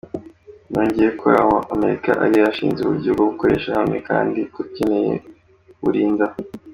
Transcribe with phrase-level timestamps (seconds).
[0.73, 1.29] Yongeyeho ko
[1.75, 5.13] Amerika ari yo yashinze uburyo bwo gukorera hamwe kandi ko ikeneye
[5.73, 6.25] kuburinda.